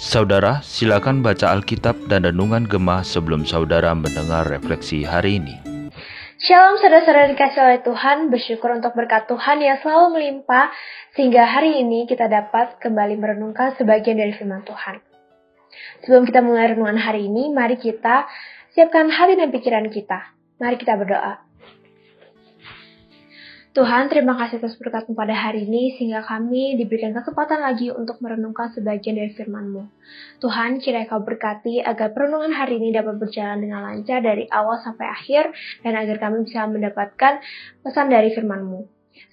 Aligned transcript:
Saudara, 0.00 0.64
silakan 0.64 1.20
baca 1.20 1.52
Alkitab 1.52 2.08
dan 2.08 2.24
Renungan 2.24 2.64
Gemah 2.64 3.04
sebelum 3.04 3.44
saudara 3.44 3.92
mendengar 3.92 4.48
refleksi 4.48 5.04
hari 5.04 5.36
ini. 5.36 5.60
Shalom 6.40 6.80
saudara-saudara 6.80 7.28
dikasih 7.36 7.60
oleh 7.60 7.80
Tuhan, 7.84 8.32
bersyukur 8.32 8.72
untuk 8.72 8.96
berkat 8.96 9.28
Tuhan 9.28 9.60
yang 9.60 9.76
selalu 9.84 10.16
melimpah, 10.16 10.72
sehingga 11.12 11.44
hari 11.44 11.84
ini 11.84 12.08
kita 12.08 12.24
dapat 12.24 12.80
kembali 12.80 13.20
merenungkan 13.20 13.76
sebagian 13.76 14.16
dari 14.16 14.32
firman 14.32 14.64
Tuhan. 14.64 15.04
Sebelum 16.08 16.24
kita 16.24 16.40
mulai 16.40 16.72
renungan 16.72 16.96
hari 16.96 17.28
ini, 17.28 17.52
mari 17.52 17.76
kita 17.76 18.24
siapkan 18.72 19.12
hati 19.12 19.36
dan 19.36 19.52
pikiran 19.52 19.92
kita. 19.92 20.32
Mari 20.56 20.80
kita 20.80 20.96
berdoa. 20.96 21.45
Tuhan, 23.76 24.08
terima 24.08 24.32
kasih 24.40 24.56
atas 24.56 24.80
berkatmu 24.80 25.12
pada 25.12 25.36
hari 25.36 25.68
ini, 25.68 25.92
sehingga 26.00 26.24
kami 26.24 26.80
diberikan 26.80 27.12
kesempatan 27.12 27.60
lagi 27.60 27.92
untuk 27.92 28.24
merenungkan 28.24 28.72
sebagian 28.72 29.20
dari 29.20 29.36
firman-Mu. 29.36 29.84
Tuhan, 30.40 30.80
kiranya 30.80 31.12
kau 31.12 31.20
berkati 31.20 31.84
agar 31.84 32.16
perenungan 32.16 32.56
hari 32.56 32.80
ini 32.80 32.88
dapat 32.96 33.20
berjalan 33.20 33.60
dengan 33.60 33.84
lancar 33.84 34.24
dari 34.24 34.48
awal 34.48 34.80
sampai 34.80 35.12
akhir, 35.12 35.52
dan 35.84 35.92
agar 35.92 36.16
kami 36.16 36.48
bisa 36.48 36.64
mendapatkan 36.64 37.44
pesan 37.84 38.08
dari 38.08 38.32
firman-Mu. 38.32 38.80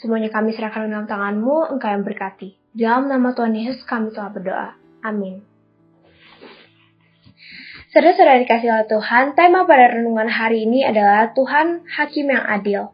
Semuanya 0.04 0.28
kami 0.28 0.52
serahkan 0.52 0.92
dalam 0.92 1.08
tangan-Mu, 1.08 1.80
Engkau 1.80 1.96
yang 1.96 2.04
berkati. 2.04 2.60
Dalam 2.76 3.08
nama 3.08 3.32
Tuhan 3.32 3.56
Yesus 3.56 3.88
kami 3.88 4.12
telah 4.12 4.28
berdoa. 4.28 4.76
Amin. 5.08 5.40
Saudara-saudara 7.96 8.44
dikasih 8.44 8.76
oleh 8.76 8.88
Tuhan, 8.92 9.40
tema 9.40 9.64
pada 9.64 9.96
renungan 9.96 10.28
hari 10.28 10.68
ini 10.68 10.84
adalah 10.84 11.32
Tuhan 11.32 11.88
Hakim 11.88 12.28
yang 12.28 12.44
Adil. 12.44 12.92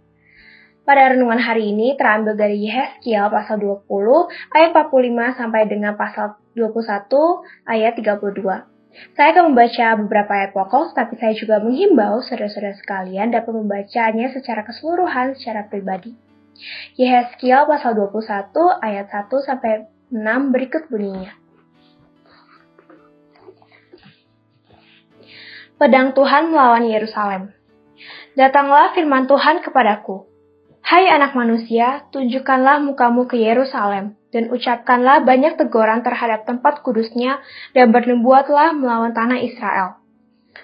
Pada 0.89 1.13
renungan 1.13 1.38
hari 1.38 1.70
ini 1.70 1.93
terambil 1.93 2.34
dari 2.34 2.66
Yehezkiel 2.66 3.30
pasal 3.30 3.61
20 3.61 3.85
ayat 4.57 4.73
45 4.73 5.38
sampai 5.38 5.70
dengan 5.70 5.93
pasal 5.93 6.41
21 6.57 7.05
ayat 7.70 7.94
32. 7.94 8.33
Saya 9.13 9.28
akan 9.38 9.53
membaca 9.53 9.86
beberapa 10.02 10.31
ayat 10.33 10.50
pokok, 10.58 10.97
tapi 10.97 11.13
saya 11.22 11.38
juga 11.38 11.61
menghimbau 11.61 12.25
saudara-saudara 12.25 12.73
sekalian 12.81 13.30
dapat 13.30 13.53
membacanya 13.53 14.33
secara 14.33 14.66
keseluruhan 14.66 15.38
secara 15.38 15.69
pribadi. 15.69 16.17
Yehezkiel 16.97 17.69
pasal 17.69 17.94
21 17.94 18.50
ayat 18.81 19.13
1 19.13 19.30
sampai 19.45 19.85
6 20.09 20.25
berikut 20.50 20.89
bunyinya. 20.89 21.38
Pedang 25.78 26.17
Tuhan 26.17 26.50
melawan 26.50 26.89
Yerusalem. 26.89 27.53
Datanglah 28.33 28.97
firman 28.97 29.30
Tuhan 29.30 29.61
kepadaku, 29.61 30.28
Hai 30.89 31.05
anak 31.05 31.37
manusia, 31.37 32.09
tunjukkanlah 32.09 32.81
mukamu 32.81 33.29
ke 33.29 33.37
Yerusalem, 33.37 34.17
dan 34.33 34.49
ucapkanlah 34.49 35.21
banyak 35.21 35.53
teguran 35.53 36.01
terhadap 36.01 36.49
tempat 36.49 36.81
kudusnya, 36.81 37.45
dan 37.77 37.93
bernubuatlah 37.93 38.73
melawan 38.73 39.13
tanah 39.13 39.37
Israel. 39.37 40.01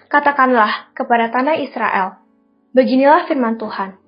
Katakanlah 0.10 0.90
kepada 0.98 1.30
tanah 1.30 1.62
Israel, 1.62 2.26
Beginilah 2.74 3.30
firman 3.30 3.62
Tuhan, 3.62 4.02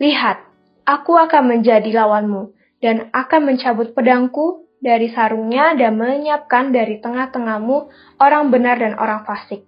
Lihat, 0.00 0.40
aku 0.88 1.20
akan 1.20 1.60
menjadi 1.60 1.92
lawanmu, 2.00 2.48
dan 2.80 3.12
akan 3.12 3.52
mencabut 3.52 3.92
pedangku 3.92 4.64
dari 4.80 5.12
sarungnya 5.12 5.76
dan 5.76 6.00
menyiapkan 6.00 6.72
dari 6.72 6.96
tengah-tengahmu 7.04 7.92
orang 8.16 8.48
benar 8.48 8.80
dan 8.80 8.96
orang 8.96 9.20
fasik 9.28 9.67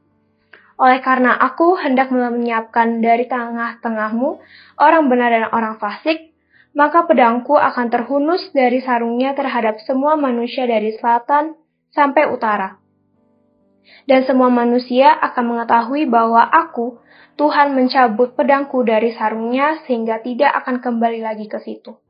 oleh 0.81 1.05
karena 1.05 1.37
aku 1.37 1.77
hendak 1.77 2.09
menyiapkan 2.09 3.05
dari 3.05 3.29
tengah-tengahmu 3.29 4.41
orang 4.81 5.13
benar 5.13 5.29
dan 5.29 5.53
orang 5.53 5.77
fasik, 5.77 6.33
maka 6.73 7.05
pedangku 7.05 7.53
akan 7.61 7.93
terhunus 7.93 8.49
dari 8.57 8.81
sarungnya 8.81 9.37
terhadap 9.37 9.77
semua 9.85 10.17
manusia 10.17 10.65
dari 10.65 10.97
selatan 10.97 11.53
sampai 11.93 12.33
utara. 12.33 12.81
Dan 14.09 14.25
semua 14.25 14.49
manusia 14.49 15.13
akan 15.13 15.45
mengetahui 15.53 16.09
bahwa 16.09 16.49
aku, 16.49 16.97
Tuhan 17.37 17.77
mencabut 17.77 18.33
pedangku 18.33 18.81
dari 18.81 19.13
sarungnya 19.13 19.85
sehingga 19.85 20.25
tidak 20.25 20.65
akan 20.65 20.81
kembali 20.81 21.21
lagi 21.21 21.45
ke 21.45 21.61
situ. 21.61 22.01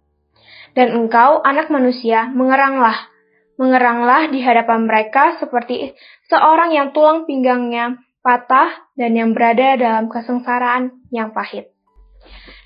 Dan 0.78 0.94
engkau, 0.94 1.42
anak 1.42 1.66
manusia, 1.74 2.30
mengeranglah, 2.30 3.10
mengeranglah 3.58 4.30
di 4.30 4.38
hadapan 4.38 4.86
mereka 4.86 5.42
seperti 5.42 5.90
seorang 6.30 6.70
yang 6.70 6.94
tulang 6.94 7.26
pinggangnya 7.26 7.98
patah, 8.20 8.92
dan 8.96 9.16
yang 9.16 9.32
berada 9.32 9.76
dalam 9.80 10.12
kesengsaraan 10.12 10.92
yang 11.12 11.32
pahit. 11.32 11.72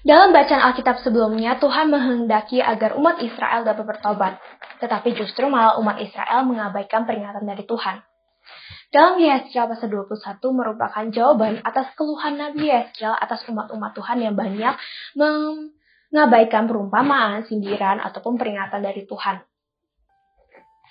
Dalam 0.04 0.36
bacaan 0.36 0.60
Alkitab 0.60 1.00
sebelumnya, 1.00 1.56
Tuhan 1.56 1.88
menghendaki 1.88 2.60
agar 2.60 2.98
umat 3.00 3.24
Israel 3.24 3.64
dapat 3.64 3.96
bertobat, 3.96 4.36
tetapi 4.82 5.16
justru 5.16 5.48
malah 5.48 5.80
umat 5.80 5.96
Israel 5.96 6.44
mengabaikan 6.44 7.08
peringatan 7.08 7.48
dari 7.48 7.64
Tuhan. 7.64 8.04
Dalam 8.92 9.18
Yeskel 9.18 9.64
pasal 9.64 9.88
21 9.90 10.38
merupakan 10.54 11.04
jawaban 11.10 11.64
atas 11.64 11.90
keluhan 11.96 12.36
Nabi 12.36 12.68
Yeskel 12.68 13.10
atas 13.10 13.42
umat-umat 13.48 13.96
Tuhan 13.96 14.22
yang 14.22 14.36
banyak 14.36 14.76
mengabaikan 15.16 16.68
perumpamaan, 16.68 17.42
sindiran, 17.48 17.98
ataupun 18.04 18.36
peringatan 18.36 18.84
dari 18.84 19.08
Tuhan. 19.08 19.42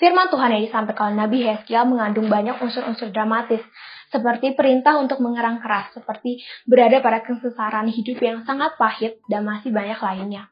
Firman 0.03 0.27
Tuhan 0.27 0.51
yang 0.51 0.67
disampaikan 0.67 1.15
oleh 1.15 1.17
Nabi 1.23 1.47
Hezkiel 1.47 1.87
mengandung 1.87 2.27
banyak 2.27 2.59
unsur-unsur 2.59 3.15
dramatis, 3.15 3.63
seperti 4.11 4.51
perintah 4.51 4.99
untuk 4.99 5.23
mengerang 5.23 5.63
keras, 5.63 5.95
seperti 5.95 6.43
berada 6.67 6.99
pada 6.99 7.23
kesesaran 7.23 7.87
hidup 7.87 8.19
yang 8.19 8.43
sangat 8.43 8.75
pahit, 8.75 9.23
dan 9.31 9.47
masih 9.47 9.71
banyak 9.71 9.95
lainnya. 9.95 10.51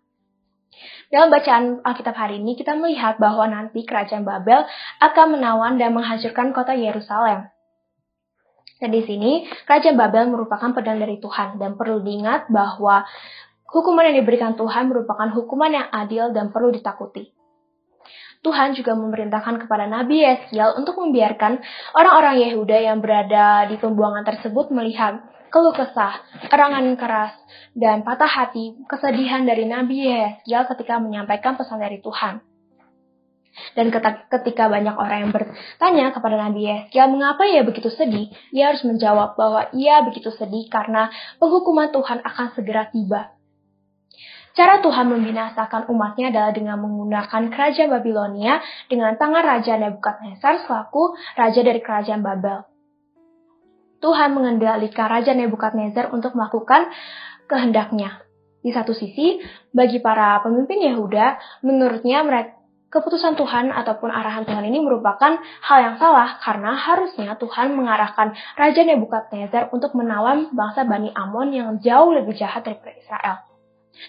Dalam 1.11 1.27
bacaan 1.27 1.83
Alkitab 1.83 2.15
hari 2.15 2.39
ini, 2.39 2.55
kita 2.55 2.79
melihat 2.79 3.19
bahwa 3.19 3.43
nanti 3.43 3.83
kerajaan 3.83 4.23
Babel 4.23 4.63
akan 5.03 5.35
menawan 5.35 5.75
dan 5.75 5.91
menghancurkan 5.99 6.55
kota 6.55 6.71
Yerusalem. 6.71 7.51
Dan 8.79 8.95
di 8.95 9.03
sini, 9.03 9.51
kerajaan 9.67 9.99
Babel 9.99 10.31
merupakan 10.31 10.71
pedang 10.71 10.95
dari 10.95 11.19
Tuhan, 11.19 11.59
dan 11.59 11.75
perlu 11.75 11.99
diingat 11.99 12.47
bahwa 12.47 13.03
hukuman 13.67 14.15
yang 14.15 14.23
diberikan 14.23 14.55
Tuhan 14.55 14.87
merupakan 14.87 15.27
hukuman 15.35 15.75
yang 15.75 15.91
adil 15.91 16.31
dan 16.31 16.55
perlu 16.55 16.71
ditakuti. 16.71 17.40
Tuhan 18.41 18.73
juga 18.73 18.97
memerintahkan 18.97 19.61
kepada 19.61 19.85
Nabi 19.85 20.25
Yeskiel 20.25 20.73
untuk 20.81 20.97
membiarkan 20.97 21.61
orang-orang 21.93 22.41
Yehuda 22.41 22.77
yang 22.89 22.97
berada 22.97 23.69
di 23.69 23.77
pembuangan 23.77 24.25
tersebut 24.25 24.73
melihat 24.73 25.21
keluh 25.53 25.75
kesah, 25.75 26.25
erangan 26.49 26.95
keras, 26.97 27.37
dan 27.77 28.01
patah 28.01 28.25
hati, 28.25 28.81
kesedihan 28.89 29.45
dari 29.45 29.69
Nabi 29.69 30.09
Yeskiel 30.09 30.65
ketika 30.73 30.97
menyampaikan 30.97 31.53
pesan 31.53 31.77
dari 31.77 32.01
Tuhan. 32.01 32.41
Dan 33.75 33.91
ketika 34.31 34.71
banyak 34.71 34.95
orang 34.95 35.27
yang 35.27 35.31
bertanya 35.35 36.15
kepada 36.15 36.39
Nabi 36.39 36.65
Yeskiel 36.65 37.11
mengapa 37.11 37.43
ia 37.45 37.61
begitu 37.67 37.91
sedih, 37.91 38.31
ia 38.55 38.71
harus 38.73 38.81
menjawab 38.87 39.35
bahwa 39.35 39.69
ia 39.75 40.01
begitu 40.01 40.31
sedih 40.33 40.65
karena 40.71 41.11
penghukuman 41.37 41.91
Tuhan 41.91 42.23
akan 42.23 42.47
segera 42.55 42.87
tiba. 42.89 43.35
Cara 44.51 44.83
Tuhan 44.83 45.07
membinasakan 45.07 45.87
umatnya 45.87 46.27
adalah 46.27 46.51
dengan 46.51 46.75
menggunakan 46.83 47.47
kerajaan 47.55 47.87
Babilonia 47.87 48.59
dengan 48.91 49.15
tangan 49.15 49.43
Raja 49.47 49.79
Nebukadnezar 49.79 50.67
selaku 50.67 51.15
raja 51.39 51.61
dari 51.63 51.79
kerajaan 51.79 52.19
Babel. 52.19 52.67
Tuhan 54.03 54.35
mengendalikan 54.35 55.07
Raja 55.07 55.31
Nebukadnezar 55.31 56.11
untuk 56.11 56.35
melakukan 56.35 56.91
kehendaknya. 57.47 58.27
Di 58.61 58.75
satu 58.75 58.91
sisi, 58.91 59.39
bagi 59.71 60.03
para 60.03 60.43
pemimpin 60.43 60.83
Yehuda, 60.83 61.61
menurutnya 61.63 62.21
mereka 62.21 62.59
keputusan 62.91 63.39
Tuhan 63.39 63.71
ataupun 63.71 64.11
arahan 64.11 64.43
Tuhan 64.43 64.67
ini 64.67 64.83
merupakan 64.83 65.39
hal 65.39 65.79
yang 65.79 65.95
salah 65.95 66.43
karena 66.43 66.75
harusnya 66.75 67.39
Tuhan 67.39 67.71
mengarahkan 67.71 68.35
Raja 68.59 68.83
Nebukadnezar 68.83 69.71
untuk 69.71 69.95
menawan 69.95 70.51
bangsa 70.51 70.83
Bani 70.83 71.07
Amon 71.15 71.55
yang 71.55 71.79
jauh 71.79 72.11
lebih 72.11 72.35
jahat 72.35 72.67
daripada 72.67 72.91
Israel. 72.99 73.50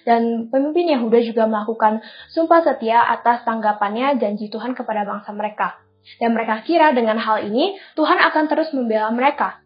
Dan 0.06 0.48
pemimpin 0.48 0.94
Yehuda 0.94 1.20
juga 1.26 1.44
melakukan 1.50 2.00
sumpah 2.32 2.64
setia 2.64 3.02
atas 3.06 3.44
tanggapannya 3.44 4.16
janji 4.16 4.48
Tuhan 4.48 4.72
kepada 4.72 5.04
bangsa 5.04 5.34
mereka. 5.34 5.78
Dan 6.18 6.34
mereka 6.34 6.62
kira 6.66 6.90
dengan 6.94 7.18
hal 7.18 7.46
ini 7.46 7.78
Tuhan 7.94 8.18
akan 8.18 8.44
terus 8.50 8.70
membela 8.74 9.10
mereka. 9.10 9.62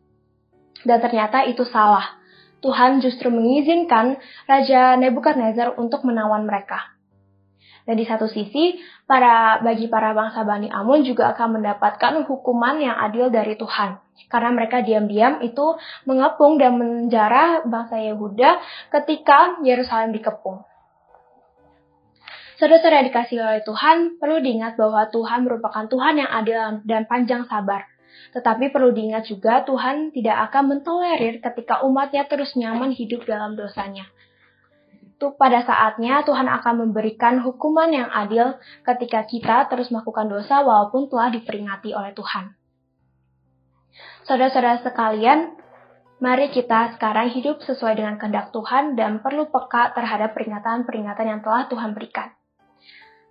Dan 0.85 1.01
ternyata 1.01 1.45
itu 1.49 1.65
salah. 1.69 2.17
Tuhan 2.65 3.05
justru 3.05 3.29
mengizinkan 3.29 4.17
Raja 4.49 4.97
Nebukadnezar 4.97 5.77
untuk 5.77 6.03
menawan 6.03 6.49
mereka. 6.49 6.96
Dan 7.87 7.95
di 7.95 8.03
satu 8.03 8.27
sisi, 8.27 8.83
para 9.07 9.63
bagi 9.63 9.87
para 9.87 10.11
bangsa 10.11 10.43
Bani 10.43 10.67
Amun 10.75 11.07
juga 11.07 11.31
akan 11.31 11.63
mendapatkan 11.63 12.27
hukuman 12.27 12.83
yang 12.83 12.99
adil 12.99 13.31
dari 13.31 13.55
Tuhan. 13.55 14.03
Karena 14.27 14.51
mereka 14.51 14.83
diam-diam 14.83 15.39
itu 15.39 15.79
mengepung 16.03 16.59
dan 16.59 16.75
menjara 16.83 17.63
bangsa 17.63 18.03
Yehuda 18.03 18.59
ketika 18.91 19.63
Yerusalem 19.63 20.11
dikepung. 20.19 20.67
Saudara-saudara 22.59 23.07
dikasih 23.07 23.39
oleh 23.39 23.63
Tuhan, 23.63 24.17
perlu 24.17 24.41
diingat 24.41 24.81
bahwa 24.81 25.07
Tuhan 25.13 25.45
merupakan 25.45 25.87
Tuhan 25.87 26.25
yang 26.25 26.31
adil 26.33 26.83
dan 26.89 27.05
panjang 27.07 27.45
sabar. 27.47 27.85
Tetapi 28.33 28.73
perlu 28.73 28.97
diingat 28.97 29.29
juga 29.29 29.63
Tuhan 29.63 30.11
tidak 30.11 30.51
akan 30.51 30.75
mentolerir 30.75 31.39
ketika 31.45 31.85
umatnya 31.85 32.25
terus 32.25 32.57
nyaman 32.57 32.97
hidup 32.97 33.29
dalam 33.29 33.55
dosanya. 33.55 34.09
Pada 35.17 35.65
saatnya 35.65 36.21
Tuhan 36.29 36.45
akan 36.45 36.75
memberikan 36.89 37.41
hukuman 37.41 37.89
yang 37.89 38.13
adil 38.13 38.61
ketika 38.85 39.25
kita 39.25 39.65
terus 39.73 39.89
melakukan 39.89 40.29
dosa 40.29 40.61
walaupun 40.61 41.09
telah 41.09 41.33
diperingati 41.33 41.97
oleh 41.97 42.13
Tuhan. 42.13 42.53
Saudara-saudara 44.29 44.85
sekalian, 44.85 45.57
mari 46.21 46.53
kita 46.53 46.99
sekarang 46.99 47.33
hidup 47.33 47.65
sesuai 47.65 47.97
dengan 47.97 48.21
kehendak 48.21 48.53
Tuhan 48.53 48.93
dan 48.93 49.25
perlu 49.25 49.49
peka 49.49 49.97
terhadap 49.97 50.37
peringatan-peringatan 50.37 51.27
yang 51.27 51.41
telah 51.41 51.65
Tuhan 51.73 51.97
berikan. 51.97 52.37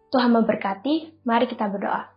Tuhan 0.10 0.34
memberkati, 0.34 1.22
mari 1.22 1.46
kita 1.46 1.70
berdoa. 1.70 2.16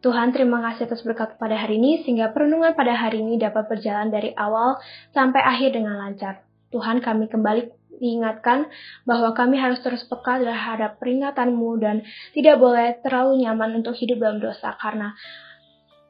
Tuhan 0.00 0.32
terima 0.32 0.64
kasih 0.64 0.88
atas 0.88 1.04
berkat 1.04 1.36
pada 1.36 1.60
hari 1.60 1.76
ini 1.76 2.00
sehingga 2.00 2.32
perenungan 2.32 2.72
pada 2.72 2.96
hari 2.96 3.20
ini 3.20 3.36
dapat 3.36 3.68
berjalan 3.68 4.08
dari 4.08 4.32
awal 4.32 4.80
sampai 5.12 5.44
akhir 5.44 5.76
dengan 5.76 6.00
lancar. 6.00 6.40
Tuhan 6.72 7.04
kami 7.04 7.28
kembali 7.28 7.79
diingatkan 8.00 8.66
bahwa 9.04 9.36
kami 9.36 9.60
harus 9.60 9.78
terus 9.84 10.02
peka 10.08 10.40
terhadap 10.40 10.96
peringatanmu 10.96 11.76
dan 11.78 12.02
tidak 12.32 12.56
boleh 12.56 12.96
terlalu 13.04 13.44
nyaman 13.44 13.84
untuk 13.84 13.94
hidup 13.94 14.18
dalam 14.18 14.40
dosa 14.40 14.74
karena 14.80 15.12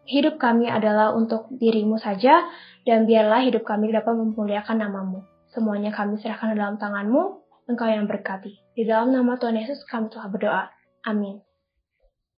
hidup 0.06 0.38
kami 0.38 0.70
adalah 0.70 1.12
untuk 1.12 1.50
dirimu 1.50 1.98
saja 1.98 2.46
dan 2.87 3.04
biarlah 3.04 3.42
hidup 3.44 3.66
kami 3.66 3.90
dapat 3.92 4.14
memuliakan 4.14 4.81
namamu. 4.81 5.20
Semuanya 5.50 5.90
kami 5.90 6.19
serahkan 6.22 6.54
dalam 6.54 6.78
tanganmu, 6.78 7.42
engkau 7.66 7.90
yang 7.90 8.06
berkati. 8.06 8.62
Di 8.75 8.86
dalam 8.86 9.10
nama 9.10 9.34
Tuhan 9.34 9.58
Yesus 9.58 9.82
kami 9.86 10.08
telah 10.08 10.31
berdoa. 10.31 10.64
Amin. 11.06 11.50